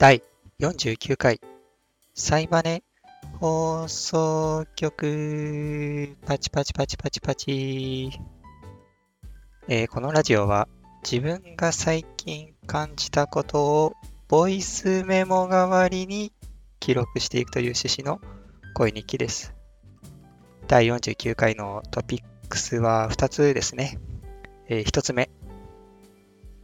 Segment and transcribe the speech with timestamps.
[0.00, 0.22] 第
[0.60, 1.40] 49回
[2.14, 2.84] サイバネ
[3.40, 8.12] 放送局パチパチパチパチパチ、
[9.66, 10.68] えーこのラジオは
[11.02, 13.94] 自分が最近感じたことを
[14.28, 16.32] ボイスメモ代わりに
[16.78, 18.20] 記録していくという趣旨の
[18.74, 19.52] 声日記です。
[20.68, 23.98] 第49回のトピックスは2つですね。
[24.68, 25.28] え1つ目、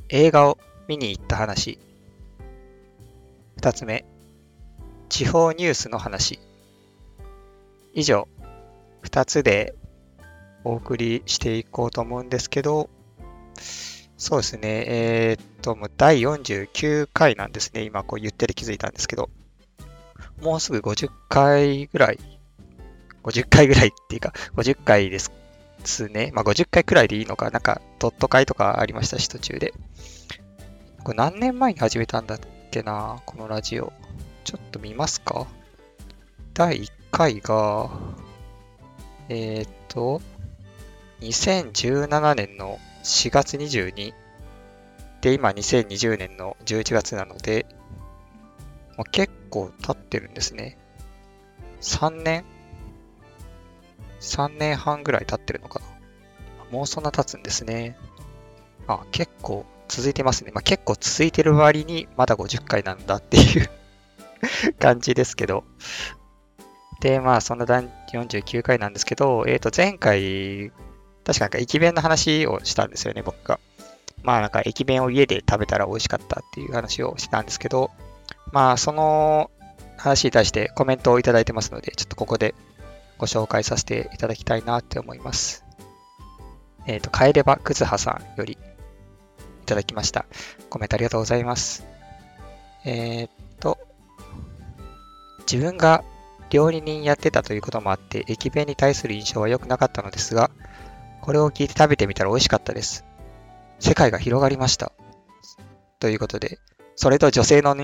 [0.08, 1.80] 映画を見に行った話。
[3.64, 4.04] 2つ目、
[5.08, 6.38] 地方ニュースの話。
[7.94, 8.28] 以上、
[9.04, 9.74] 2つで
[10.64, 12.90] お送りしていこうと思うんですけど、
[14.18, 17.84] そうですね、えーっと、もう第49回なんですね。
[17.84, 19.30] 今こう言ってて気づいたんですけど、
[20.42, 22.18] もうすぐ50回ぐらい、
[23.22, 25.30] 50回ぐらいっていうか、50回です
[26.10, 26.32] ね。
[26.34, 29.72] まあ50回くらいでいいのか、なんかドット会とかありましたし、途中で。
[31.02, 32.38] これ何年前に始めたんだっ
[32.74, 33.92] けな、このラジオ。
[34.42, 35.46] ちょっと見ますか？
[36.54, 37.88] 第1回が、
[39.28, 40.20] えーっと、
[41.20, 44.12] 2017年の4月22
[45.20, 47.64] で、今2020年の11月なので、
[48.96, 50.76] まあ、結構経ってるんですね。
[51.80, 52.44] 3年
[54.20, 55.86] ?3 年半ぐらい経ってるのかな
[56.72, 57.96] もうそんな経つんですね。
[58.88, 59.64] あ、結構
[59.94, 60.50] 続いてますね。
[60.52, 63.70] まあ、結構続いてる割にまだ50回なんだっていう
[64.80, 65.62] 感じですけど。
[67.00, 70.72] で、まあ、そんな第49回なんですけど、えっ、と、前回、
[71.24, 73.60] 確かなんか駅弁の話をしたんですよね、僕が。
[74.24, 77.92] まあ、なんか駅弁を家で食べたら美味しかったっていう話をしたんですけど、
[78.50, 79.52] まあ、その
[79.96, 82.56] 話に対してコメントをいただいてますので、ちょっとここで
[83.18, 85.64] ご紹介させていただきたいなって思います。
[86.86, 88.58] えっ、と、帰ればくずはさんより
[89.64, 90.26] いただきました。
[90.70, 91.84] コメントありがとうございます。
[92.84, 93.78] えーっと、
[95.50, 96.04] 自分が
[96.50, 100.50] 料理人やってたということもあって、駅弁に対する印象は良くなかったのですが、
[101.22, 103.04] これを聞いて食べてみたら美味しかったです。
[103.80, 104.92] 世界が広がりました。
[105.98, 106.58] ということで、
[106.96, 107.74] それと女性の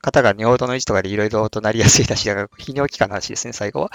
[0.00, 3.90] 方が尿道の位置とかでいろいろとなりやすいだし、泌尿器科の話ですね、最後は。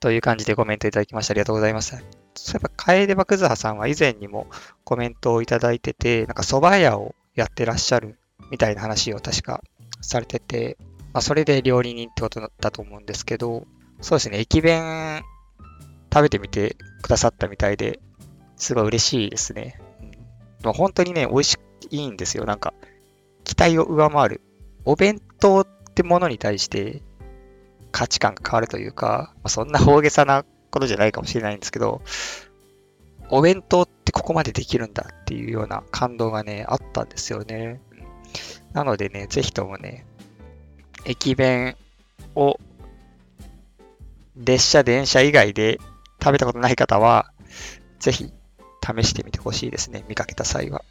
[0.00, 2.23] という感じでコメントいただきましてありがとうございます。
[2.34, 4.46] そういえば、楓ばくずはさんは以前にも
[4.84, 8.18] コメントをいただいてて、なんか蕎麦屋をやってらっしゃる
[8.50, 9.62] みたいな話を確か
[10.00, 10.76] されてて、
[11.12, 13.66] まあ、それで料理人ってことだったと思うんですけど、
[14.00, 15.22] そうですね、駅弁
[16.12, 18.00] 食べてみてくださったみたいで、
[18.56, 19.80] すごい嬉しいですね。
[20.64, 21.56] うん、本当にね、美味し
[21.90, 22.44] いいんですよ。
[22.44, 22.74] なんか、
[23.44, 24.40] 期待を上回る。
[24.84, 27.02] お弁当ってものに対して
[27.90, 32.02] 価値観が変わるというか、まあ、そんな大げさなことじゃないかもしれないんですけど、
[33.30, 37.80] お弁当ってここまでできるんだっていうような感動がね、あったんですよね。
[38.72, 40.04] なのでね、ぜひともね、
[41.04, 41.76] 駅弁
[42.34, 42.58] を
[44.36, 45.78] 列車、電車以外で
[46.20, 47.30] 食べたことない方は、
[48.00, 48.32] ぜひ
[48.82, 50.04] 試してみてほしいですね。
[50.08, 50.84] 見かけた際は。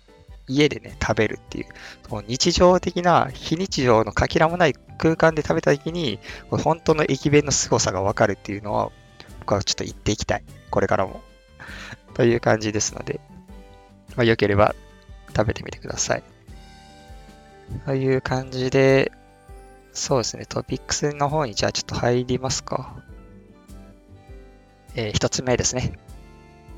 [0.48, 1.66] 家でね、食べるっていう、
[2.10, 8.92] こう日常的な非日常のかけらもない空間で食べた時に、本当の駅弁の凄さがわかるっていうのは、
[9.44, 10.44] 僕はちょっと言っていきたい。
[10.70, 11.22] これからも。
[12.16, 13.20] という感じですので、
[14.16, 14.74] まあ、よければ
[15.36, 16.24] 食べてみてください。
[17.86, 19.12] という感じで、
[19.92, 22.96] そうですね、トピックスの方にじゃあちょっと入りますか。
[24.96, 25.94] えー一つ目ですね。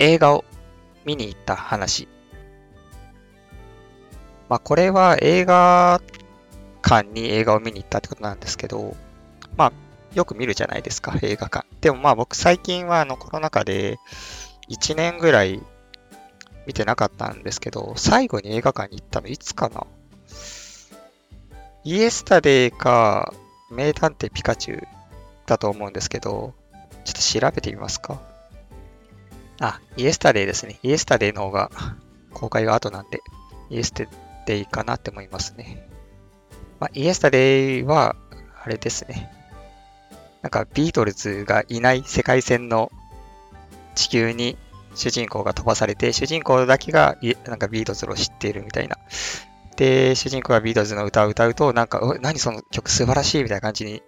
[0.00, 0.44] 映画を
[1.04, 2.08] 見に行った話。
[4.48, 6.00] まあ、これは映画
[6.82, 8.96] 館に映画を見に行ったってことなんですけど、
[9.56, 9.72] まあ、
[10.16, 11.66] よく見るじゃないですか、映画館。
[11.82, 13.98] でもまあ僕最近はあのコロナ禍で
[14.70, 15.62] 1年ぐらい
[16.66, 19.86] 見てなかったんですけど、最後に映画館に行ったのいつかな
[21.84, 23.34] イエスタデーか
[23.70, 24.88] 名探偵ピカチュウ
[25.44, 26.54] だと思うんですけど、
[27.04, 28.18] ちょっと調べてみますか。
[29.60, 30.78] あ、イエスタデーですね。
[30.82, 31.70] イエスタデーの方が
[32.32, 33.20] 公開が後なんで、
[33.68, 34.04] イエスタ
[34.46, 35.86] デーかなって思いますね。
[36.80, 38.16] まあ、イエスタデーは、
[38.64, 39.35] あれですね。
[40.46, 42.92] なんかビートルズがいない世界線の
[43.96, 44.56] 地球に
[44.94, 47.16] 主人公が飛ばされて、主人公だけが
[47.46, 48.96] なんかビートルズを知っているみたいな。
[49.76, 54.02] で、主人公がビートルズの歌を歌うと、なんか、何その曲素晴らしいみたいな感じに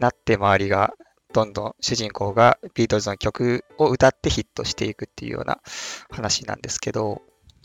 [0.00, 0.94] なって、周りが
[1.34, 5.60] どんどん主人公がビートルズの曲を歌ってヒットしていくっていうような
[6.10, 7.20] 話なんですけど、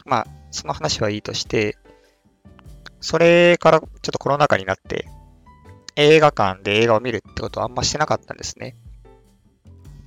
[0.05, 1.77] まあ、その話はいいとして、
[2.99, 5.07] それからちょっとコロナ禍になって、
[5.99, 8.77] 映画館で映画を見るってことはあんましてなかったんですね。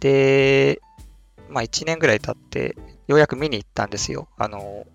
[0.01, 0.81] で、
[1.51, 2.77] まあ1年ぐらい経って、
[3.09, 4.27] ようやく見に行ったんですよ。
[4.39, 4.87] あの、鬼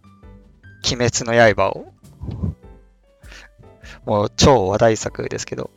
[0.95, 1.93] 滅の刃を。
[4.05, 5.69] もう超話題作ですけど、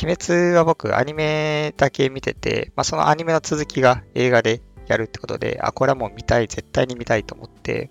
[0.00, 7.90] 鬼滅は僕アニメだけ見てて、まあ、そのアニメの続きが映画でやるってことで、あ、これはもう見たい、絶対に見たいと思って、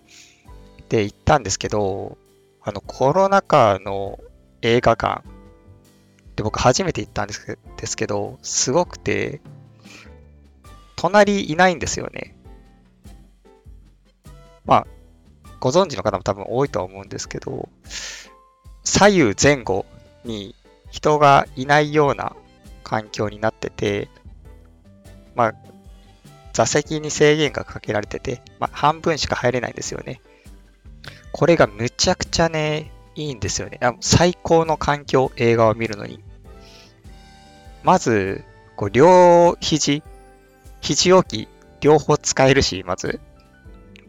[0.88, 2.18] で、行ったんですけど、
[2.62, 4.18] あの、コロナ禍の
[4.62, 5.24] 映画館
[6.40, 9.42] で僕初めて行ったんですけど、すごくて、
[10.96, 12.34] 隣いないんですよね。
[14.66, 14.88] まあ、
[15.60, 17.68] ご存知の方も多分多いとは思うんですけど、
[18.86, 19.86] 左右前後
[20.24, 20.56] に
[20.92, 22.38] 人がいないような
[22.86, 24.08] 環境になってて、
[25.36, 25.54] まあ、
[26.54, 30.22] 座席に制限がかけられてて、まあ、半分しか入れないんですよね。
[31.34, 33.78] これがむちゃくちゃね、いいんですよね。
[34.00, 36.24] 最高の環境、映画を見るのに。
[37.84, 38.44] まず、
[38.76, 40.04] こう両肘、
[40.82, 41.48] 肘置き、
[41.82, 43.20] 両方使えるし、まず。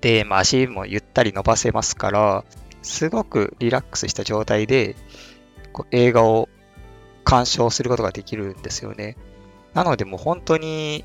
[0.01, 2.45] で、まあ、足もゆったり伸ばせますから、
[2.83, 4.97] すごくリラックスした状態で
[5.73, 6.49] こう映画を
[7.25, 9.17] 鑑賞することができるんですよね。
[9.75, 11.05] なのでもう本当に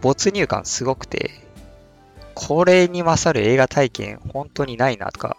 [0.00, 1.30] 没入感すごくて、
[2.34, 5.36] これに勝る映画体験本当にないなとか、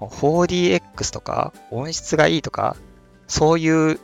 [0.00, 2.76] 4DX とか音質がいいとか、
[3.26, 4.00] そういう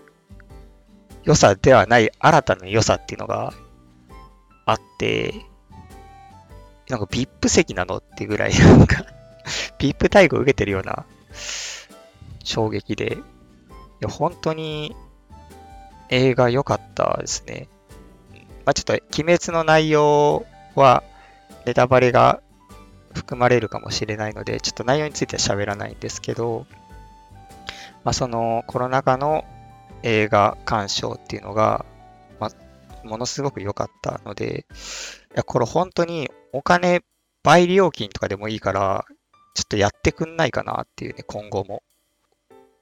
[1.25, 3.53] 良さではない新たな良さっていうのが
[4.67, 5.35] あって、
[6.89, 9.07] なんか VIP 席なのってぐらい、なんか
[9.79, 11.05] VIP 待遇を受けてるような
[12.43, 13.19] 衝撃で、い
[14.01, 14.95] や、本当に
[16.11, 17.69] 映画良かったですね。
[18.67, 21.03] まあ、ちょっと、鬼滅の内容は
[21.67, 22.41] ネタバレが
[23.15, 26.67] 含まれるかもしれないので、ちょっと内容については喋らないんですけど、
[28.05, 29.45] まあ、そのコロナ禍の
[30.05, 31.85] 映画鑑賞っていうのが、
[32.39, 32.51] ま、
[33.05, 34.67] ものすごく良かったので、
[35.35, 37.03] いや、これ本当にお金
[37.43, 39.07] 倍料金とかでもいいから、
[39.55, 41.83] ちょっとやってくんないかなっていうね、今後も。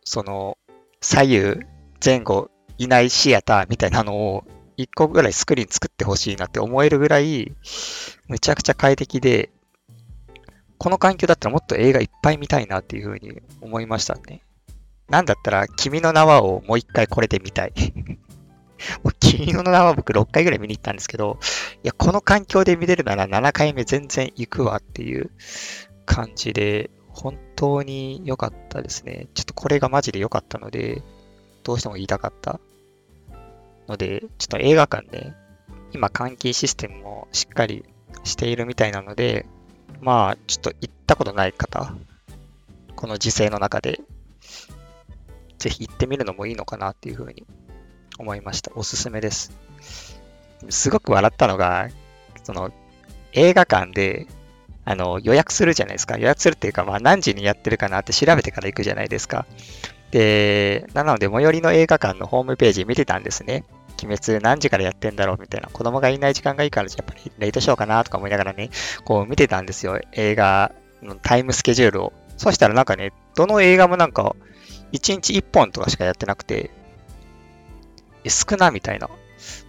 [0.04, 0.58] その、
[1.00, 1.60] 左右、
[2.04, 4.44] 前後、いないシアターみたいなのを、
[4.76, 7.52] 一個ぐらいスクリーン作ってほしいなって思えるぐらい、
[8.26, 9.50] むちゃくちゃ快適で、
[10.78, 14.42] この環境だったらもっと映画いっぱい見たいなっていうふうに思いましたね。
[15.12, 17.75] なんだったら、君の名はをもう一回これで見たい。
[19.20, 21.38] 君の名は僕6回ぐらい見に行ったんですけど、
[21.85, 25.31] いや、この環境で見れるなら7回目全然行くわっていう
[26.06, 29.26] 感じで、本当に良かったですね。
[29.35, 31.03] ちょっとこれがマジで良かったので、
[31.62, 32.58] どうしても言いたかった
[33.88, 35.35] ので、ちょっと映画館で、
[35.93, 37.85] 今換気システムもしっかり
[38.25, 39.44] しているみたいなので、
[40.00, 41.94] まあ、ちょっと行ったことない方、
[42.97, 44.00] この時勢の中で、
[45.62, 47.44] ぜひ行ってみるのもいいのかなっていうふうに
[48.19, 48.73] 思いました。
[48.75, 49.53] おすすめです。
[50.69, 51.88] すごく笑ったのが、
[52.43, 52.73] その
[53.32, 54.26] 映画館で
[54.85, 56.19] あの予約するじゃないですか。
[56.19, 59.47] 予約するっていうか、まあ何時にやってるかなって調べてから行くじゃないですか。
[60.11, 63.65] で、なので最寄りの映画館のホームページ見てたんですね。
[64.03, 65.69] 鬼滅何時からやってんだろうみたいな。
[65.69, 68.70] 子供がいない時間がいいから、やっぱりレイトショーかなとか思いながらね、
[69.05, 70.00] こう見てたんですよ。
[70.11, 70.73] 映画
[71.03, 72.12] のタイムスケジュールを。
[72.37, 74.35] そしたらなんかね、どの映画もなんか、
[74.93, 76.71] 1日1本とかしかやってなくて、
[78.25, 79.09] え少なみたいな。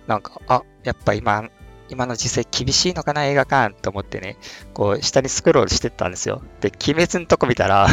[0.07, 1.49] なんか、あ、やっぱ今、
[1.89, 4.37] 今の時勢厳しいのかな、映画館と思ってね、
[4.73, 6.41] こう、下にスクロールしてったんですよ。
[6.61, 7.87] で、鬼滅のとこ見たら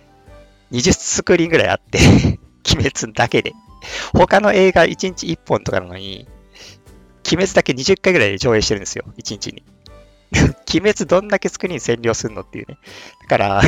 [0.72, 1.98] 20スクリーンぐらいあって
[2.74, 3.52] 鬼滅だけで。
[4.12, 6.28] 他の映画1日1本とかなのに、
[7.26, 9.62] 鬼滅だけ20回ぐらいで上映してるんですよ、1日に。
[10.72, 12.78] 鬼滅どんだけスクリーン占領すんのっていうね。
[13.22, 13.62] だから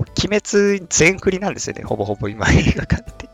[0.00, 3.28] 鬼滅全振りなんですよね、ほぼほぼ今 映画館って。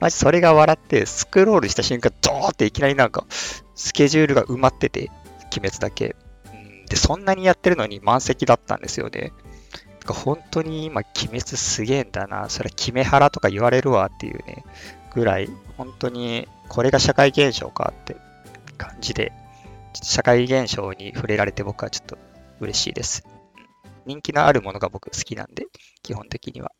[0.00, 3.26] マジそれが笑って、スクロールした瞬間、ドーっていきなりなんか、
[3.74, 5.10] スケジュールが埋まってて、
[5.52, 6.16] 鬼滅だけ。
[6.88, 9.32] で、そんなにやってるのに満席だったんですよね。
[10.06, 12.48] 本当に今、鬼滅すげえんだな。
[12.48, 14.64] それ、キメハラとか言われるわっていうね、
[15.14, 18.16] ぐらい、本当に、これが社会現象かって
[18.78, 19.32] 感じで、
[20.02, 22.18] 社会現象に触れられて僕はちょっと
[22.60, 23.24] 嬉しいです。
[24.06, 25.66] 人気のあるものが僕好きなんで、
[26.08, 26.72] 基本的には。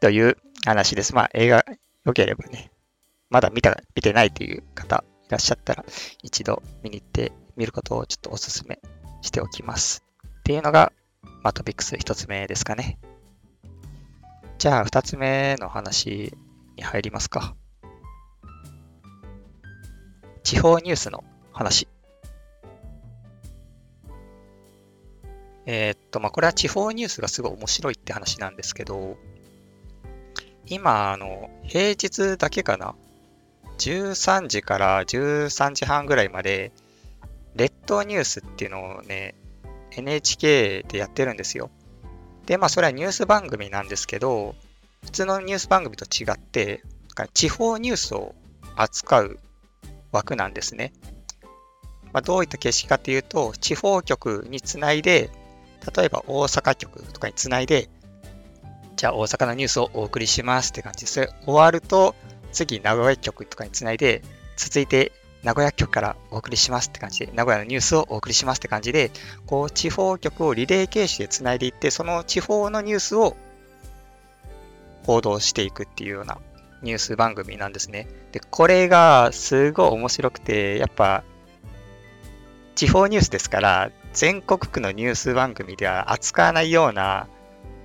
[0.00, 1.14] という話です。
[1.14, 1.64] まあ、映画
[2.04, 2.72] 良ければね、
[3.30, 5.84] まだ見た、見てないという方いらっしゃったら、
[6.24, 8.80] 一度見に行ってみることをちょっとお勧め
[9.22, 10.02] しておきます。
[10.40, 10.92] っていうのが、
[11.44, 12.98] まあ、トピックス一つ目ですかね。
[14.58, 16.34] じゃあ、二つ目の話
[16.74, 17.54] に入りますか。
[20.42, 21.86] 地方ニュースの話。
[25.66, 29.16] えー、っと、まあ、これは地方ニュースがすごい面白いって話なんですけど、
[30.68, 32.94] 今、あの、平日だけかな
[33.78, 36.72] ？13時から13時半ぐらいまで、
[37.56, 39.34] 列島ニュースっていうのをね、
[39.90, 41.70] NHK でやってるんですよ。
[42.46, 44.54] で、まあそれはニュース番組なんですけど、
[45.04, 46.82] 普通のニュース番組と違って、
[47.32, 48.34] 地方ニュースを
[48.76, 49.38] 扱う
[50.12, 50.92] 枠なんですね。
[52.12, 55.30] まあ、どういった形式かというと、地方局につないで、
[55.94, 57.88] 例えば大阪局とかにつないで、
[58.96, 61.28] じゃあ大阪のニュースをお送りしますって感じです。
[61.44, 62.14] 終わると、
[62.52, 64.22] 次名古屋局とかにつないで、
[64.56, 65.12] 続いて
[65.42, 69.10] 名古屋局からお送りしますって感じで、名古屋のニュースをお送りしますって感じで、
[69.46, 73.36] こう地方局をリレー形式でつないでいって、その地方のニュースを
[75.04, 76.38] 報道していくっていうような
[76.82, 78.08] ニュース番組なんですね。
[78.32, 81.22] で、これがすごい面白くて、やっぱ
[82.74, 87.28] 地方ニュースですから、全国区のニュース番組では扱わないような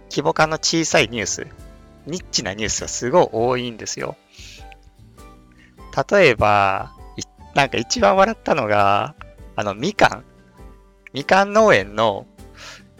[0.09, 1.47] 規模感の小さいニュース、
[2.05, 4.15] ニッチなニュースがすごい多いんですよ。
[6.09, 6.93] 例えば、
[7.53, 9.13] なんか一番笑ったのが、
[9.57, 10.23] あの、みかん。
[11.11, 12.25] みかん農園の、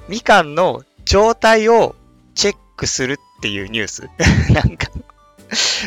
[0.10, 1.96] みかんの状態を
[2.36, 4.10] チェックするっていうニュース。
[4.52, 4.88] なんか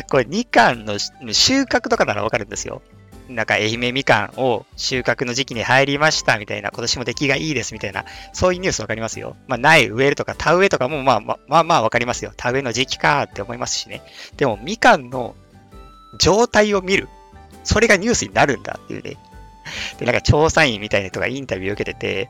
[0.09, 2.81] これみかんの収穫とかならわかるんですよ。
[3.29, 9.35] なんか愛媛みかんを収穫の時期に入りましたみたいな、今年も出来がいいですみたいな、そういうニュースわかりますよ。
[9.47, 12.33] まあ、苗植えるとか田植えとかもまあまあまあまあわかりますよ。
[12.37, 14.01] 田植えの時期かって思いますしね。
[14.37, 15.35] でもみかんの
[16.19, 17.09] 状態を見る。
[17.63, 19.17] それがニュースになるんだっていうね。
[19.97, 22.29] で、なんか調査員みたいな人がインタビューを受けてて、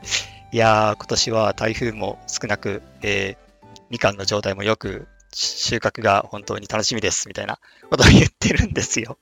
[0.51, 7.59] いやー、今年は台風も少なく、えー、みかんの状態もよく、収穫が本当に楽しみです、みたいな
[7.89, 9.17] ことを言ってるんですよ。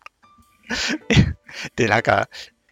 [1.76, 2.30] で、なんか、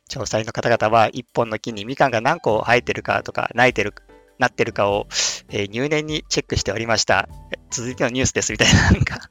[0.07, 3.93] 調査員の方々は一本の木にみかんが何個生えてるかとか、泣いてる、
[4.39, 5.07] なってるかを、
[5.49, 7.29] えー、入念にチェックしておりました。
[7.69, 9.29] 続いてのニュースです、みたいな、なんか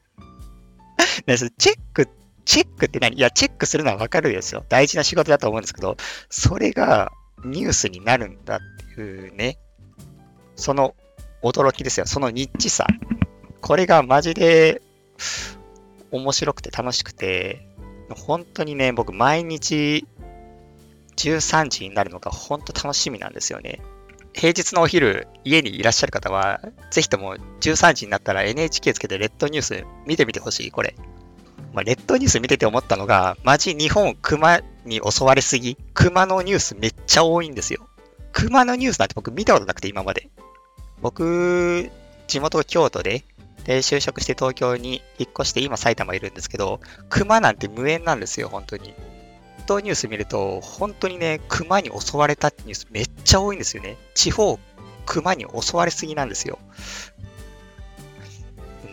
[1.59, 2.09] チェック、
[2.45, 3.17] チェックって何？
[3.17, 4.65] いや、チェックするのはわかるですよ。
[4.69, 5.97] 大事な仕事だと思うんですけど、
[6.29, 7.13] それが
[7.45, 8.59] ニュースになるんだっ
[8.95, 9.59] ていうね、
[10.57, 10.95] その
[11.43, 12.07] 驚きですよ。
[12.07, 12.87] そのニッチさ。
[13.61, 14.83] これがマジで
[16.11, 17.67] 面白くて楽しくて、
[18.15, 20.07] 本当にね、僕毎日
[21.17, 23.81] 13時になるのが本当楽しみなんですよね。
[24.33, 30.95] 平日のお昼、家にいらっしゃる方は、ぜひとも13時になったら NHK つけてレッドニュース見てみてほしい、これ。
[31.73, 37.87] まあ、レッドニュース見てて思ったのが、マジ日本熊に襲われすぎ、熊のニュースめっちゃ多いんですよ。
[38.33, 40.29] 熊のニュースなんて僕見たことなくて今まで。
[41.03, 41.91] 僕、
[42.29, 43.25] 地元京都で、
[43.71, 48.95] で、就職して東京に引っ越して今埼玉いるんですけど、熊なんて無縁なんですよ、本当に。
[49.69, 53.97] 東ニュース見ると、本当にね、熊に襲われたってニュースめっちゃ多いんですよね。
[54.15, 54.59] 地方、
[55.07, 56.59] 熊に襲われすぎなんですよ。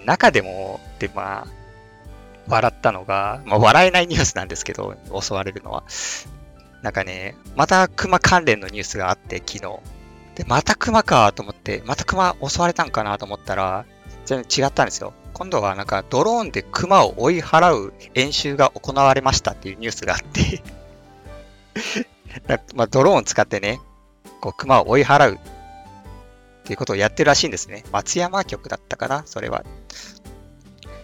[0.06, 1.48] 中でも、で、まあ、
[2.48, 5.86] 笑ったのが、まあ、笑えないニュースなんですけど、襲われるのは。
[6.84, 9.80] なんかね、また熊関連のニュースがあって、昨日。
[10.36, 13.84] で、また熊かと思って、また熊襲われたんかなと思ったら、
[14.28, 15.14] 全然違ったんですよ。
[15.34, 20.64] 今度はなんかドローンで熊を追い払う演習が行われましたっていうニュースがあって
[22.76, 23.80] まあ、ドローンを使ってね、
[24.42, 25.40] こう熊を追い払うっ
[26.66, 27.84] ていうことをやってるらしいんですね。
[27.92, 29.64] 松山局だったかなそれは。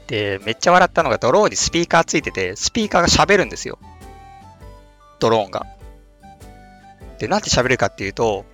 [0.08, 3.80] で、めっちゃ笑ったのがドローンにスピーカーついてて、スピーカーが喋るんですよ。
[5.20, 5.66] ドローンが。
[7.20, 8.46] で、なんて喋るかっていうと、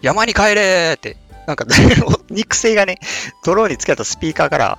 [0.00, 1.66] 山に帰れって、なんか
[2.30, 2.98] 肉声がね、
[3.44, 4.78] ドローンにつけたスピーカーから、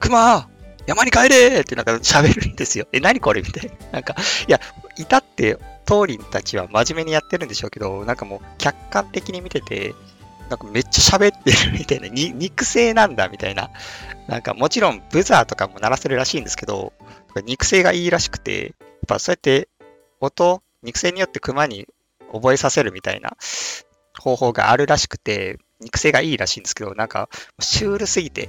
[0.00, 0.48] 熊
[0.86, 2.86] 山に帰れってなんか喋るんですよ。
[2.92, 3.72] え、何これみたいな。
[3.92, 4.14] なんか、
[4.48, 4.60] いや、
[4.96, 9.94] いたって、トーリンたちは真面目にやってるんでしょうけど、なんかもう客観的に見てて、
[10.48, 13.70] なんかめっちゃ喋ってるみたいな、に肉声なんだみたいな。
[14.28, 16.92] なんかもちろんブザーとかも鳴らせるらしいんですけど、
[17.44, 18.72] 肉声がいいらしくて、やっ
[19.08, 19.68] ぱそうやって
[20.20, 21.88] 音、肉声によって熊に
[22.32, 23.36] 覚えさせるみたいな
[24.18, 28.48] 方法があるらしくて、肉声がいいらしいんですけど、なんかシュールすぎて、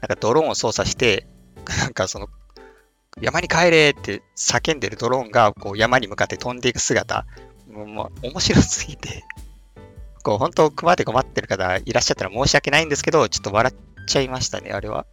[0.00, 1.26] なんかドローンを操作して、
[1.80, 2.28] なんかその
[3.20, 7.26] 山に帰れって叫んでるドローンがこう山に向かって飛んでいく姿、
[7.68, 9.24] もうもう面白すぎて、
[10.22, 15.06] こう本当熊で困ってる方いらっしゃったら申し訳ないんですけど、ちょっと笑っちゃいましたね、あれは。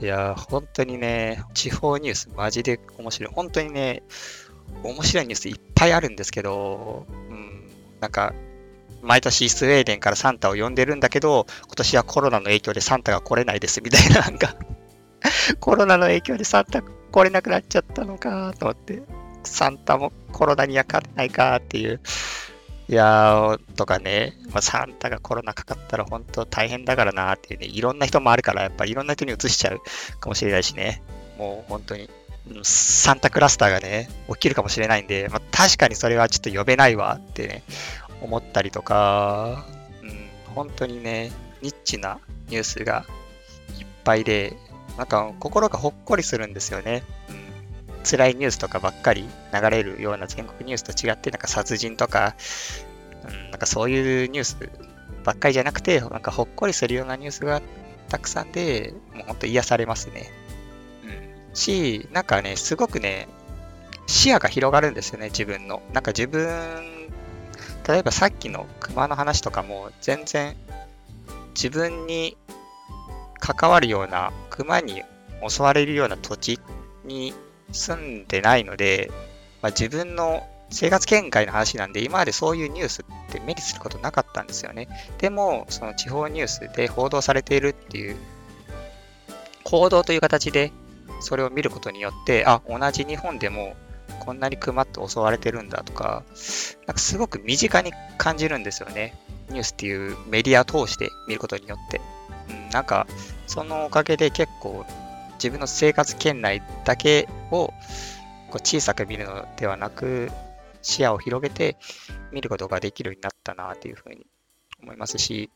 [0.00, 3.32] いや本当にね、地方ニュースマジで面白い。
[3.34, 4.02] 本当にね、
[4.82, 7.68] 面白いニュースいっぱいあるんですけど、うん、
[8.00, 8.32] なんか、
[9.02, 14.54] 毎年スウェーデンからサンタを呼んでるんだけど、今年はコロナの影響でサンタが来れないですみたいな、なんか
[15.60, 19.02] コロナの影響でサンタ来れなくなっちゃったのかと思って、
[19.44, 22.00] サンタもコロナには勝てないかっていう。
[22.88, 29.80] いやー、とかね、まあ、サンタがコロナかかったら本当大変だからなっていうね、いろんな人もあるから、やっぱりいろんな人に移しちゃう
[30.18, 31.00] かもしれないしね、
[31.38, 32.10] もう本当に、
[32.64, 37.62] サンタクラスターがね、起きるかもしれないんで、まあ、確かにそれはちょっと呼べないわってね、
[38.20, 39.64] 思ったりとか、
[40.02, 43.04] うん、本当にね、ニッチなニュースが
[43.78, 44.56] いっぱいで、
[44.96, 47.02] なんか心がほっこりするんですよね。
[47.28, 52.34] うん、辛いニュースとかばっかり流れるような全国ニュースと違って、なんか殺人とか、
[53.28, 54.56] うん、なんかそういうニュース
[55.24, 57.60] ばっかりじゃなくて、なんかほっこりするようなニュースが
[58.08, 60.30] たくさんで、もうほんと癒されますね。
[61.04, 61.54] うん。
[61.54, 63.28] し、なんかね、すごくね、
[64.06, 65.82] 視野が広がるんですよね、自分の。
[65.92, 66.99] なんか自分、
[67.86, 70.56] 例えばさっきの熊の話とかも全然
[71.54, 72.36] 自分に
[73.38, 75.02] 関わるような、熊に
[75.48, 76.60] 襲われるような土地
[77.04, 77.34] に
[77.72, 79.10] 住んでないので、
[79.62, 84.88] まあ、自分の生活圏外の話なんで、今までそういうニュースって目にすることなかったんですよね。
[85.18, 88.16] でも、その地方ニュースで報道されているっていう、
[89.64, 90.72] 行動という形で
[91.20, 93.74] それを見ることによって、あ、同じ日本でも
[94.20, 96.22] こんなに熊って襲われてるんだとか、
[96.86, 99.14] なんかすごく身近に感じるんですよね。
[99.48, 102.00] ニュースっていうメディアを通して見ることによって。
[102.48, 103.06] うん、なんか、
[103.46, 104.84] そのおかげで結構
[105.34, 107.72] 自分の生活圏内だけを
[108.50, 110.30] こう小さく見るのではなく、
[110.82, 111.76] 視野を広げて
[112.32, 114.26] 見ることができるようになったなというふうに
[114.82, 115.50] 思いますし、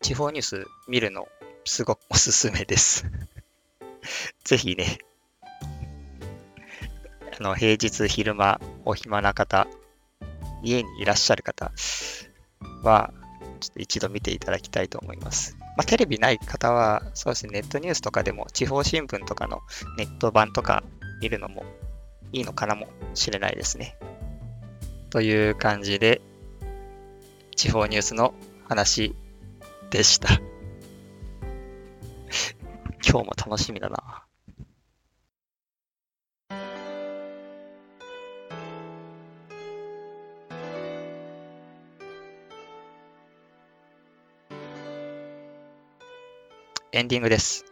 [0.00, 1.28] 地方ニュース見るの
[1.64, 3.06] すごくおすすめです
[4.44, 4.98] ぜひね、
[7.38, 9.66] あの平日昼間お暇な方、
[10.62, 11.72] 家にいらっしゃる方
[12.82, 13.12] は、
[13.60, 15.56] ちょっと一度見ていただきたいと思います。
[15.76, 19.60] まあ、テレビない方は、そうですね、ネットニュースとかでも、地方新聞とかの
[19.96, 20.82] ネット版とか
[21.22, 21.64] 見るのも
[22.32, 23.96] いいのかなもしれないですね。
[25.10, 26.20] という感じで、
[27.56, 28.34] 地方ニュースの
[28.68, 29.14] 話
[29.90, 30.28] でした。
[33.08, 34.24] 今日も楽しみだな。
[46.92, 47.64] エンディングです。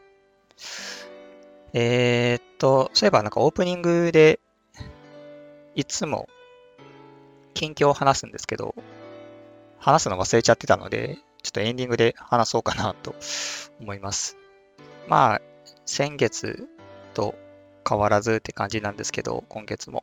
[1.74, 4.40] えー、っと、そういえばなんかオープニングで
[5.74, 6.26] いつも
[7.52, 8.74] 近況を話すんですけど、
[9.78, 13.14] 話すの忘れちゃってたので、ちょっとエンディングで話そうかなと
[13.78, 14.38] 思います。
[15.06, 15.42] まあ、
[15.84, 16.66] 先月
[17.12, 17.34] と
[17.86, 20.02] 変わらずって感じなんですけど、今月も。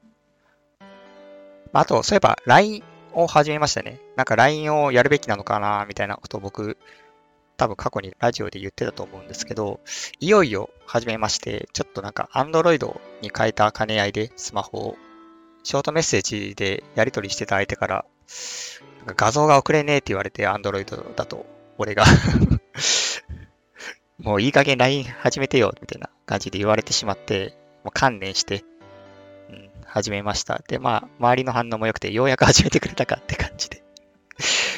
[1.73, 3.99] あと、そういえば LINE を始めましたね。
[4.15, 6.77] なんか LINE をやるべきなのかなみたいなことを僕、
[7.57, 9.79] 多分過去にラジオで言ってたと思うんですけど、
[10.19, 14.97] いよいよ始めまして、ちょっとなんか Android に変えた兼ね合いでスマホを
[15.63, 18.05] ショートメッセージでやり取りしてた相手から、
[19.05, 21.45] 画像が送れねえって言われて、Android だと、
[21.77, 22.05] 俺が
[24.19, 28.63] もういい加減 LINE 始めてよ、みたいな感じで言われてしまって、もう観念して、
[29.49, 30.61] うん、始めました。
[30.67, 33.83] で、まあ、周りの反応も良くて、ようやく始めてくれたかって感じで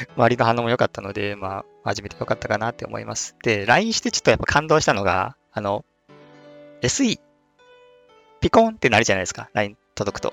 [0.16, 3.36] 周りの反応も良かったので、まあ、始めて良かったかなって思います。
[3.42, 5.84] で、LINE してちょっとやっぱ感動したのが、あの、
[6.82, 7.20] SE、
[8.40, 10.32] ピコンってなるじゃないですか、LINE 届くと。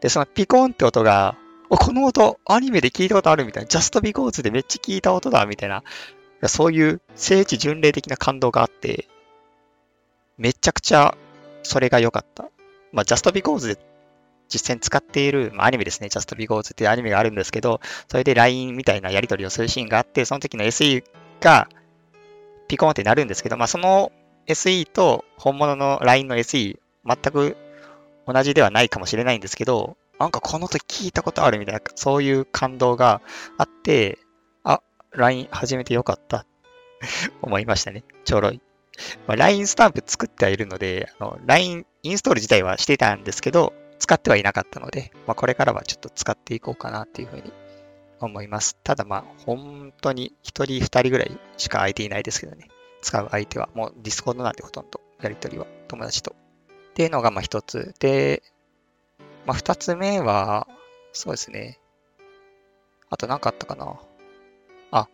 [0.00, 1.36] で、そのピコンって音が、
[1.70, 5.82] お、この音、アニメで聞いたことあるみたいな、Just Because でめっちゃ聞いた音だみたいな、
[6.46, 9.08] そういう聖地巡礼的な感動があって、
[10.36, 11.16] めちゃくちゃ
[11.62, 12.48] それが良かった。
[12.92, 13.78] まあ、Just Because で
[14.50, 21.02] 実践使っている、まあ、アニメですね、Just Because っていうアニメがあるんですけど、それで LINE みたいなやり取りをするシーンがあって、その時の SE
[21.40, 21.68] が
[22.68, 24.12] ピコンってなるんですけど、まあ、その
[24.46, 27.56] SE と本物の LINE の SE、全く
[28.26, 33.22] 同じではないかもしれないんですけど、なんかこの時聞いたことあるみたいな、そういう感動が
[33.56, 34.18] あって、
[34.64, 34.82] あ、
[35.12, 36.44] LINE 始めてよかった
[37.40, 38.04] 思いましたね。
[38.24, 38.60] ちょろい。
[39.26, 47.52] まあ、LINE スタンプ作ってはいるので、あの LINE インストール自体はしてたんですけど、使ってはいなかったので、まあ、これからはちょっと使っていこうかなっていうふうに
[48.18, 48.76] 思います。
[48.82, 52.68] ただまあ、本当に1人2人ぐらいしか空いていないですけどね。
[53.02, 53.68] 使う相手は。
[53.74, 56.34] もう Discord なんでほとんどやりとりは友達と
[56.90, 57.94] っていうのがまあ一つ。
[58.00, 58.42] で、
[59.46, 60.66] まあ二つ目は、
[61.12, 61.78] そうですね。
[63.10, 64.00] あと何かあったかな。
[64.92, 65.08] あ、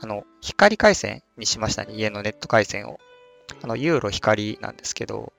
[0.00, 1.94] あの、光回線にしましたね。
[1.94, 2.98] 家のネット回線を。
[3.62, 5.32] あの、ユーロ光なんですけど、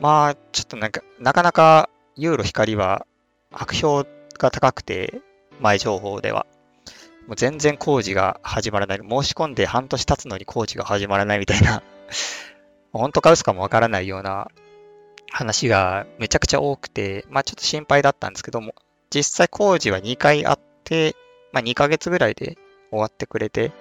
[0.00, 3.06] まあ、ちょっとなんか、なかなかユーロ光は
[3.50, 4.04] 悪評
[4.38, 5.22] が高くて、
[5.60, 6.46] 前情報では。
[7.26, 8.98] もう全然工事が始まらない。
[8.98, 11.82] 申し込んで半年経つのに工事が始まらないみたいな、
[12.92, 14.48] 本当か嘘かもわからないような
[15.30, 18.74] 話がめちゃくちゃ多くて、まあちょっと心配だったんですけども、
[19.10, 21.14] 実際工事は2回あって、
[21.52, 22.58] まあ2ヶ月ぐらいで
[22.90, 23.72] 終わってくれて、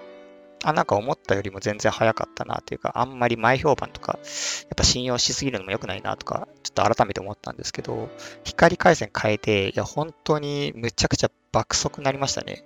[0.63, 8.09] あ、なんか思ったよりも全然早かったなというか、あんまり前評判とか、やっぱ信用しすぎるのも良くないなとか、ちょっと改めて思ったんですけど、
[8.43, 12.63] 光回線変えて、いや、本当にむちゃくちゃ爆速になりましたね。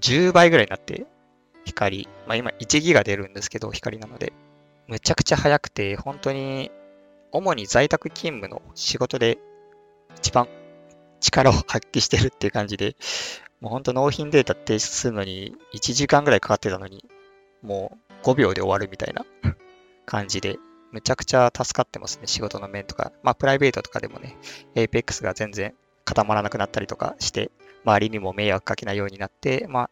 [0.00, 1.06] 10倍ぐらいになって、
[1.64, 2.08] 光。
[2.26, 4.32] まあ今1ギガ出るんですけど、光なので。
[4.88, 6.72] むちゃくちゃ速くて、本当に、
[7.30, 9.38] 主に在宅勤務の仕事で
[10.16, 10.48] 一番
[11.20, 12.96] 力を発揮してるっていう感じで、
[13.60, 17.04] もう本当納品データ提出するのに1時間ぐらいかかってたのに、
[17.62, 19.24] もう5秒で終わるみたいな
[20.06, 20.56] 感じで、
[20.92, 23.12] むちゃくちゃ助かってますね、仕事の面とか。
[23.22, 24.36] まあ、プライベートとかでもね、
[24.74, 27.50] Apex が全然固まらなくなったりとかして、
[27.84, 29.90] 周りにも迷惑かけないようになって、まあ、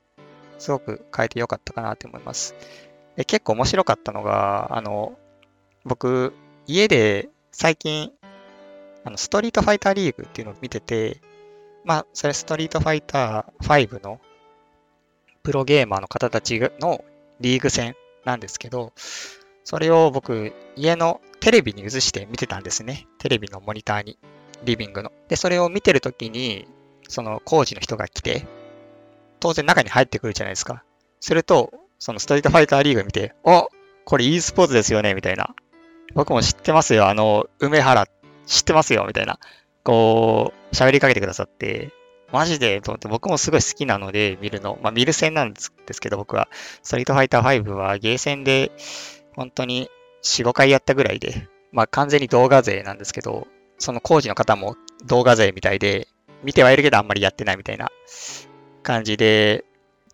[0.58, 2.54] すごく変えてよかったかなと思います。
[3.16, 5.18] で結構面白かったのが、あの、
[5.84, 6.32] 僕、
[6.66, 8.12] 家で最近、
[9.04, 11.20] あのストリートファイターリーグっていうのを見てて、
[11.88, 14.20] まあ、それストリートファイター5の
[15.42, 17.02] プロゲーマーの方たちの
[17.40, 17.96] リーグ戦
[18.26, 18.92] なんですけど、
[19.64, 23.06] それを僕、家のテレビに映して見てたんですね。
[23.16, 24.18] テレビのモニターに、
[24.64, 25.12] リビングの。
[25.28, 26.68] で、それを見てるときに、
[27.08, 28.46] その工事の人が来て、
[29.40, 30.84] 当然中に入ってくるじゃないですか。
[31.20, 33.70] すると、そのストリートファイターリーグ見て、お
[34.04, 35.54] これ e スポーツですよねみたいな。
[36.12, 37.08] 僕も知ってますよ。
[37.08, 38.06] あの、梅原
[38.44, 39.38] 知ってますよみたいな。
[39.84, 41.92] こう、喋りかけてくださって、
[42.30, 44.78] マジでと思って僕もすごい好きなので見るの。
[44.82, 46.48] まあ見る戦なんですけど僕は。
[46.82, 48.70] ストリートファイター5はゲーセンで
[49.34, 49.88] 本当に
[50.22, 53.46] 4、5回やったぐらいで、まあ完全に動画勢なんですけど、
[53.78, 54.76] その工事の方も
[55.06, 56.08] 動画勢みたいで、
[56.42, 57.88] 見てはいるけどあんまりやってないみたいな
[58.82, 59.64] 感じで、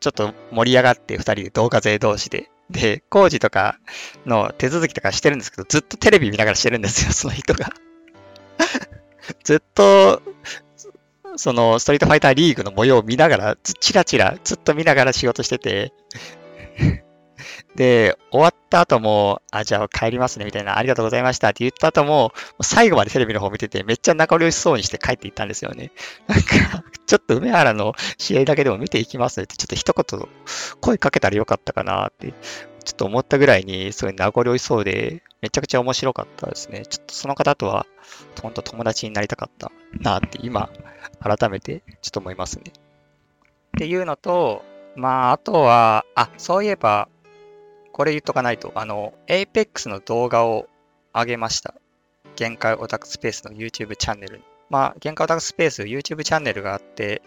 [0.01, 2.51] ちょっと盛り上がって2人で動画勢同士で。
[2.71, 3.79] で、工事とか
[4.25, 7.71] の手続きとかしてるんですけど、ずっとテレビ見ながらしてるんですよ、その人が
[9.45, 10.23] ずっと、
[11.37, 15.93] そのストリートファイターリーグの模様を見ながら、チラチラ、ずっと見ながら仕事してて
[17.77, 22.33] で、終わった後も、あ、じゃあ帰りますね、みたいな、ありがとうございましたって言った後も、
[22.63, 25.91] 最後までテレビの方見てて、めっちゃ仲良しそうにして帰っていったんですよね。
[26.29, 30.29] なんか、ちょっと梅原の試合だけでも見ていきますねって、ちょっと一言
[30.81, 32.33] 声かけたらよかったかなって、
[32.85, 36.87] ちょっと思ったぐらいに、そういう名残惜しそうで、めちゃくちゃ面白かったですね。
[36.87, 37.87] ちょっとその方とは、
[38.43, 40.71] ほんと友達になりたかったなって、今、
[41.21, 42.65] 改めてちょっと思いますね。
[42.67, 42.71] っ
[43.79, 44.63] ていうのと、
[44.97, 47.09] まあ、あとは、あ、そういえば、
[47.93, 50.69] これ言っとかないと、あの、Apex の動画を
[51.13, 51.75] 上げました。
[52.37, 54.45] 限界オタクスペースの YouTube チャンネルに。
[54.69, 57.23] まあ、限界オタクスペース YouTube チャンネルがあって、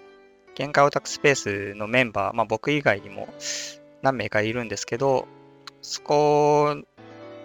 [0.57, 3.27] 限界オタクスペースのメンバー、まあ僕以外にも
[4.01, 5.27] 何名かいるんですけど、
[5.87, 6.83] そこ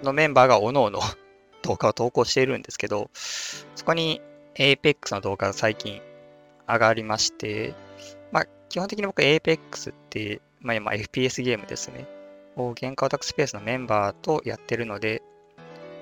[0.03, 0.91] のメンバーが各々
[1.63, 3.09] 動画を投稿しているんですけど、
[3.77, 4.21] そこに
[4.57, 6.03] Apex の動画が最近
[6.67, 7.73] 上がりまして、
[8.33, 12.05] まあ基本的に僕 Apex って、まあ今 FPS ゲームですね。
[12.57, 15.23] を原価オタクスペースのメンバーとやってるので、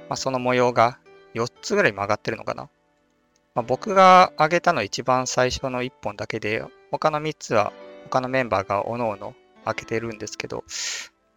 [0.08, 0.98] まあ、その模様が
[1.34, 2.70] 4つぐらい曲がってるのかな。
[3.54, 7.72] まあ、僕が上げたの一番最初の1本だけで、他の3つは
[8.04, 9.34] 他のメンバーが各々
[9.66, 10.64] 開けてるんですけど、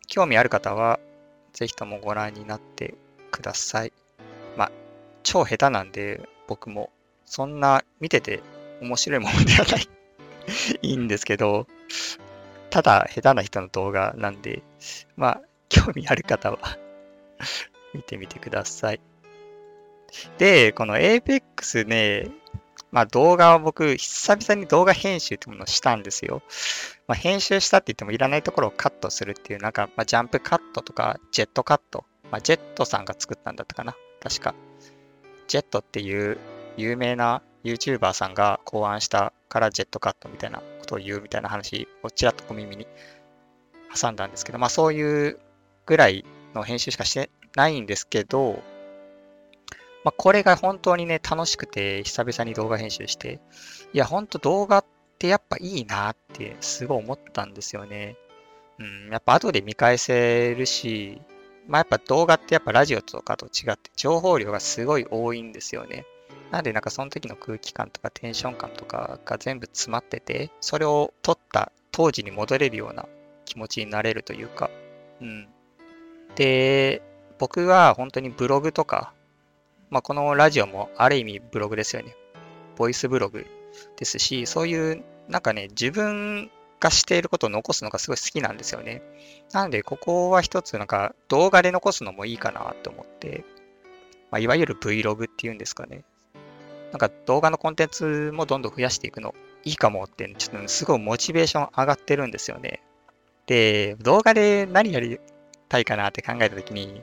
[0.07, 0.99] 興味ある方は
[1.53, 2.95] ぜひともご覧になって
[3.31, 3.93] ください。
[4.57, 4.71] まあ、
[5.23, 6.89] 超下手なんで僕も
[7.25, 8.41] そんな見てて
[8.81, 9.87] 面白いものではない
[10.81, 11.67] いいんですけど、
[12.69, 14.63] ただ下手な人の動画なんで、
[15.15, 16.57] まあ、興味ある方は
[17.93, 18.99] 見てみてください。
[20.37, 22.29] で、この Apex ね、
[22.93, 26.43] まあ動画を僕、久々に動画編集ってものをしたんですよ。
[27.07, 32.05] まあ、編集したって言ってもいらないところをカットするっていう、なんか、まあ、ジャンプカットとか、ジェットカット。
[32.29, 33.95] まあ、ジェットさんが作ったんだったかな。
[34.21, 34.53] 確か。
[35.47, 36.37] ジェットっていう
[36.77, 42.87] 有名な YouTuber さんが考案したからジェットカットみたいなことを言うみたいな話をちらっと小耳に
[43.99, 45.39] 挟んだんですけど、まあそういう
[45.85, 48.61] ぐらいの編集しかしてないんですけど、
[50.03, 53.39] まあこれが本当にね、楽しくて久々に動画編集して、
[53.93, 54.85] いや、本当動画っ
[55.17, 58.17] てやっぱいいなってすごい思ったんですよね。
[58.79, 61.21] うん、やっぱ後で見返せるし、
[61.67, 66.05] まあやっぱ動画ってやっぱラジオとかと違って情報量がすごい多いんですよね。
[66.51, 73.07] なんでなんかその時の空気感とかテンション感とかが全部詰まってて、それを撮った当時に戻れるような
[73.45, 74.69] 気持ちになれるというか、
[75.21, 75.47] うん。
[76.35, 77.01] で、
[77.39, 79.13] 僕は本当にブログとか、
[79.93, 82.15] まあこのラジオもある意味ブログですよね。
[82.77, 83.45] ボイスブログ
[83.95, 89.03] ですし、そういうなんかね、自分がしていることを残すのがすごい好きなんですよね。
[89.51, 93.45] なので、ここは一つなんか動画で残すのもいいかなと思って、
[94.31, 96.03] まあ、いわゆる Vlog っていうんですかね。
[96.91, 102.81] なんか動画のコンテンツもどんどん増やしていくのいいかもって、ちょっとすごいモチベーション上がってるんですよね。
[103.45, 105.19] で、動画で何やり
[105.69, 106.99] たいかなって考えたときに、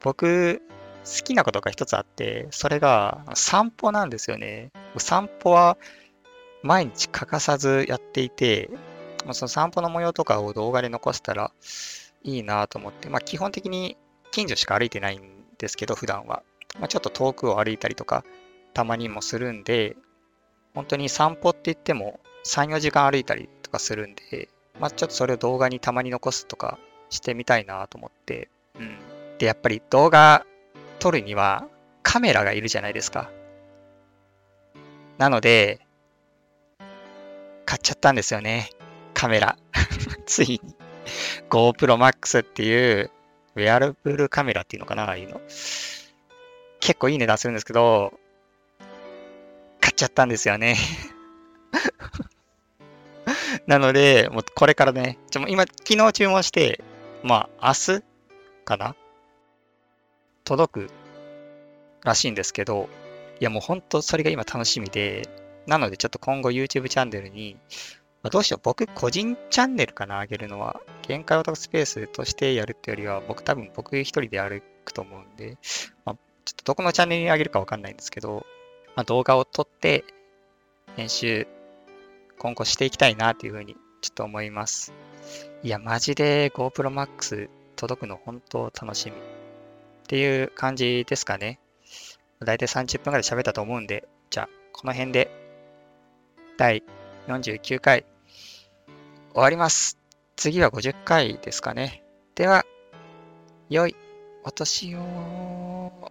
[0.00, 0.60] 僕、
[1.08, 4.70] 好きなことが一つあって、それが散歩なんですよね。
[4.98, 5.78] 散歩は
[6.62, 8.70] 毎日欠かさずやっていて、
[9.32, 11.50] その散歩の模様とかを動画で残せたら
[12.22, 13.96] いいなと思って、まあ、基本的に
[14.32, 15.22] 近所しか歩いてないん
[15.58, 16.42] ですけど、普段は。
[16.78, 18.24] まあ、ちょっと遠くを歩いたりとか、
[18.74, 19.96] たまにもするんで、
[20.74, 26.78] 本当に散歩って言っても3、4時間歩いたりとかするんで、まあ、ちょっとそれを動画にたまに残すとか
[27.10, 28.98] してみたいなと思って、うん。
[29.38, 30.44] で、やっぱり動画
[30.98, 31.66] 撮るには
[32.02, 33.30] カメラがいるじゃないですか。
[35.18, 35.80] なので、
[37.64, 38.70] 買っちゃったんですよね。
[39.14, 39.58] カメラ。
[40.26, 40.74] ついに。
[41.50, 43.10] GoPro Max っていう
[43.56, 45.40] ウェアラブルカメラっていうのかなああいの。
[46.80, 48.12] 結構いい値段するんですけど、
[49.80, 50.76] 買っちゃったんですよね。
[53.66, 56.82] なので、もうこれからね、ちょ今、昨日注文して、
[57.22, 58.02] まあ、明日
[58.64, 58.94] かな
[60.48, 60.90] 届く
[62.02, 62.88] らしいんですけど、
[63.38, 65.28] いやもう本当それが今楽しみで、
[65.66, 67.56] なのでちょっと今後 YouTube チャンネルに、
[68.22, 70.80] まあ、どうしよう、僕個人チャンネルかな、上げるのは。
[71.02, 75.58] 限界オタクスペースとしてやるってよりは、僕多分僕一人で歩くと思うんで、
[76.06, 78.46] まあ、ちょっとどこのチャンネルに上げるかわかんないんですけど、
[78.96, 80.04] まあ、動画を撮って、
[80.96, 81.46] 編集、
[82.38, 84.94] 今後していきたいなっていうふうにちょっと思います。
[85.62, 89.37] いや、マジで GoPro Max 届くの本当楽しみ。
[90.08, 91.60] っていう感じですかね。
[92.40, 95.30] だいたい30分ぐらい喋ったと思うんで、じゃあ、この辺で、
[96.56, 96.82] 第
[97.26, 98.06] 49回、
[99.34, 99.98] 終わります。
[100.34, 102.02] 次は50回ですかね。
[102.36, 102.64] では、
[103.68, 103.94] 良い
[104.44, 106.10] お年を。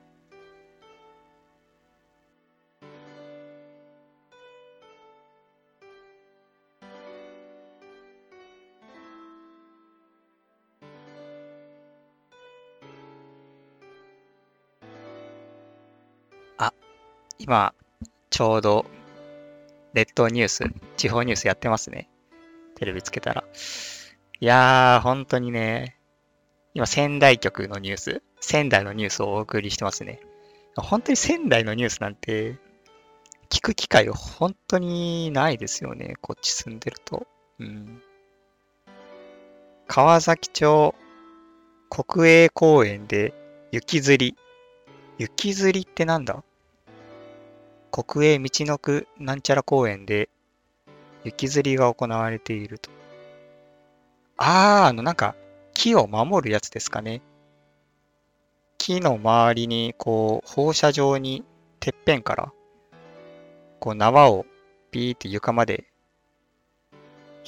[17.40, 17.74] 今、
[18.30, 18.86] ちょうど、
[19.94, 20.64] 列島ニュース、
[20.98, 22.10] 地方ニュースやってますね。
[22.76, 23.44] テレビつけたら。
[24.40, 25.98] いやー、本当にね、
[26.74, 30.20] 今、仙台局のニュース、仙台のニュースをお送りしてますね。
[30.76, 32.58] 本当に仙台のニュースなんて、
[33.50, 36.16] 聞く機会本当にないですよね。
[36.22, 37.26] こっち住んでると。
[37.60, 38.02] うん。
[39.88, 40.94] 川崎町
[41.90, 43.34] 国営公園で
[43.72, 44.36] 雪吊り。
[45.18, 46.44] 雪吊りってなんだ
[48.06, 50.30] 国営道の区なんちゃら公園で
[51.24, 52.92] 雪吊りが行われていると。
[54.38, 55.34] あー、あの、なんか、
[55.74, 57.24] 木を守るやつですかね。
[58.78, 61.44] 木の周りに、こう、放射状に、
[61.80, 62.54] てっぺんから、
[63.80, 64.46] こう、縄を
[64.92, 65.86] ピーって床まで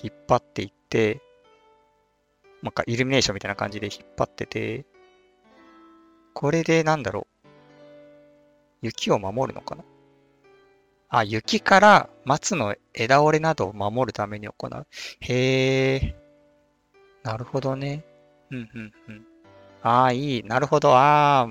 [0.01, 1.21] 引っ張っていって、
[2.63, 4.83] なんかイルミネーションみたいな感じで引っ張ってて、
[6.33, 7.47] これでなんだろう。
[8.81, 9.83] 雪を守るのかな
[11.09, 14.87] あ、雪から松の枝折れなどを守るために行う。
[15.21, 16.15] へえ。
[17.23, 18.05] なるほどね。
[18.51, 19.25] うん、うん、うん。
[19.81, 20.43] ああ、いい。
[20.43, 20.95] なるほど。
[20.95, 21.47] ああ、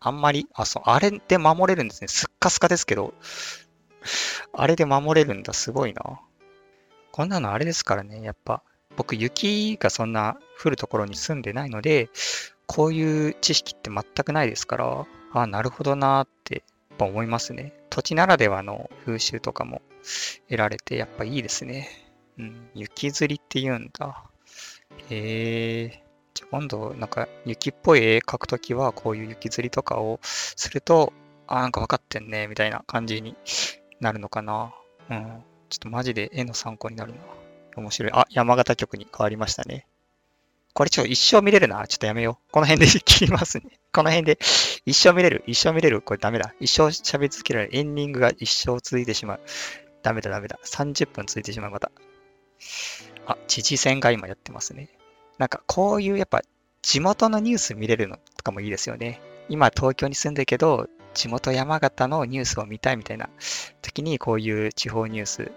[0.00, 2.08] あんまり、あ、そう、あれで守れるんですね。
[2.08, 3.14] すっかすかですけど。
[4.52, 5.52] あれで守れるんだ。
[5.52, 6.20] すごいな。
[7.12, 8.22] こんなのあれですからね。
[8.22, 8.62] やっぱ、
[8.96, 12.08] 僕、雪がそんな降るところに住んでないので、
[12.66, 17.79] こういう知識って全くないですから、ああ、なるほどなーってやっぱ思いますね。
[17.90, 19.82] 土地ならではの風習とかも
[20.48, 21.88] 得られて、やっぱいいですね。
[22.38, 24.24] うん、雪吊りって言うんだ。
[25.10, 26.04] へえ。
[26.32, 31.12] じゃ今度、なんか雪っぽい絵描くときは、こういう雪吊りとかをすると、
[31.46, 33.36] あ、なんか分かってんね、みたいな感じに
[34.00, 34.72] なるのかな。
[35.10, 35.42] うん。
[35.68, 37.18] ちょっとマジで絵の参考になるな。
[37.76, 38.12] 面白い。
[38.12, 39.86] あ、山形局に変わりましたね。
[40.72, 41.86] これちょっと一生見れるな。
[41.86, 42.52] ちょっとやめよう。
[42.52, 43.64] この辺で 切りますね。
[43.92, 44.38] この辺で
[44.86, 45.42] 一生見れる。
[45.46, 46.00] 一生見れる。
[46.02, 46.54] これダメだ。
[46.60, 47.76] 一生喋り続けられる。
[47.76, 49.40] エンディングが一生続いてしまう。
[50.02, 50.58] ダメだダメだ。
[50.64, 51.90] 30分続いてしまうまた。
[53.26, 54.88] あ、知事選が今やってますね。
[55.38, 56.42] なんかこういうやっぱ
[56.82, 59.20] 地元のニュース見れるのとかもいいですよね。
[59.48, 63.28] 今東京に住んでるけど、地元山形のニュースを見たいみたいな
[63.82, 65.50] 時にこういう地方ニュース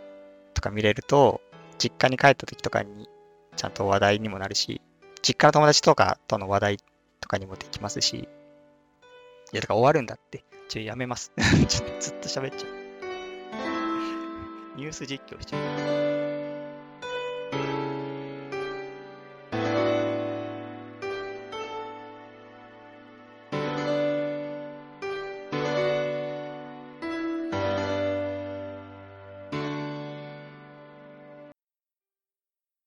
[0.54, 1.41] とか見れると、
[1.78, 3.08] 実家に帰った時とかに
[3.56, 4.82] ちゃんと話題にもなるし、
[5.24, 6.78] 実家の友達とかとの話題
[7.22, 10.44] とかにもできますし、いや、だから終わるんだって。
[10.68, 11.32] ちょ、やめます。
[11.68, 12.74] ちょっとずっと喋っちゃう。
[14.76, 16.03] ニュース実況しちゃう。